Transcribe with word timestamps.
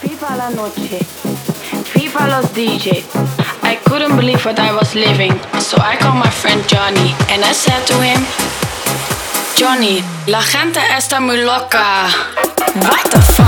FIFA 0.00 0.36
la 0.36 0.48
noche, 0.50 0.98
FIFA 1.92 2.26
los 2.28 2.52
DJ. 2.54 3.04
I 3.62 3.76
couldn't 3.84 4.16
believe 4.16 4.42
what 4.46 4.58
I 4.58 4.72
was 4.72 4.94
living, 4.94 5.32
so 5.60 5.76
I 5.78 5.96
called 5.96 6.16
my 6.16 6.30
friend 6.30 6.62
Johnny 6.66 7.14
and 7.28 7.44
I 7.44 7.52
said 7.52 7.84
to 7.88 7.94
him, 8.00 8.24
Johnny, 9.54 10.02
la 10.26 10.40
gente 10.40 10.80
está 10.96 11.20
muy 11.20 11.44
loca. 11.44 12.08
What 12.76 13.10
the 13.10 13.20
fuck? 13.20 13.47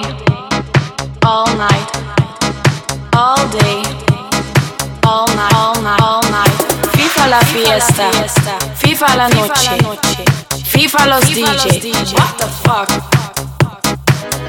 la 7.31 7.39
fiesta, 7.45 8.09
FIFA 8.75 9.15
la 9.15 9.29
noche, 9.29 9.77
FIFA 10.65 11.05
los 11.07 11.21
DJ. 11.21 11.43
What 12.13 12.35
the 12.37 12.45
fuck? 12.61 12.89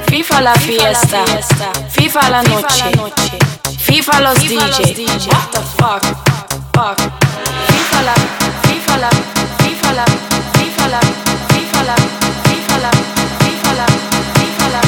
FIFA 0.09 0.41
la 0.41 0.53
fiesta, 0.55 1.23
FIFA 1.91 2.29
la 2.29 2.41
noche, 2.43 2.91
FIFA 3.79 4.19
los 4.19 4.37
DJ. 4.39 4.57
What 4.57 5.51
the 5.51 5.61
fuck? 5.77 6.03
Fuck. 6.73 6.99
FIFA 7.67 8.01
la, 8.03 8.13
FIFA 8.63 8.97
la, 8.97 9.09
FIFA 9.63 9.93
la, 9.93 10.05
FIFA 10.53 10.87
la, 10.89 10.99
FIFA 11.47 11.83
la, 11.87 11.95
FIFA 12.49 12.77
la, 12.83 12.91
FIFA 13.39 13.73
la, 13.73 13.85
FIFA 14.35 14.67
la. 14.67 14.81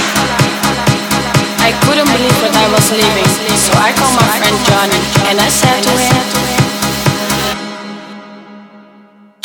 Fifa 0.00 0.68
la. 0.80 1.66
I 1.68 1.72
couldn't 1.84 2.08
believe 2.08 2.40
that 2.40 2.54
I 2.56 2.66
was 2.72 2.90
leaving, 2.90 3.28
so 3.58 3.72
I 3.76 3.92
called 3.92 4.16
my 4.16 4.23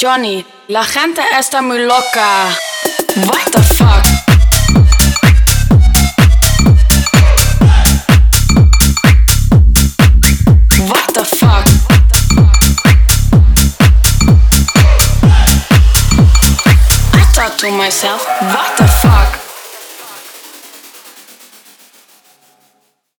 Johnny, 0.01 0.45
la 0.69 0.85
gente 0.85 1.21
está 1.37 1.61
muy 1.61 1.79
loca. 1.79 2.47
What 3.17 3.51
the 3.51 3.61
fuck? 3.61 4.05
What 18.39 18.77
the 18.77 18.87
fuck? 18.87 19.28